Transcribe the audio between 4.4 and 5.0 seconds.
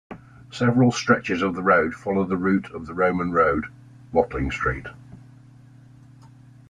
Street.